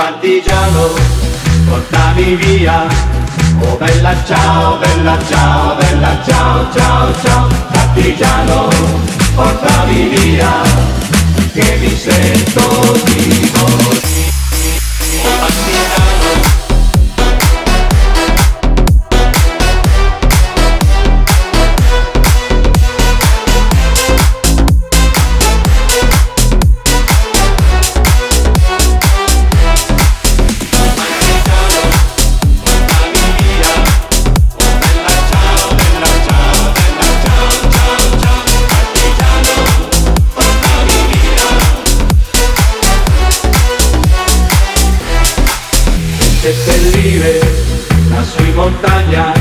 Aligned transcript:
partigiano, 0.00 0.94
portami 1.68 2.34
via. 2.36 2.86
Oh 3.60 3.76
bella 3.76 4.14
ciao, 4.24 4.78
bella 4.78 5.18
ciao, 5.28 5.76
bella 5.76 6.18
ciao, 6.24 6.72
ciao, 6.72 7.12
ciao, 7.22 7.48
partigiano, 7.70 8.68
portami 9.34 10.08
via, 10.08 10.62
che 11.52 11.76
mi 11.80 11.94
sento 11.94 13.09
seppellire 46.40 47.38
lassù 48.08 48.42
in 48.42 48.54
montagna. 48.54 49.32
Oh 49.32 49.39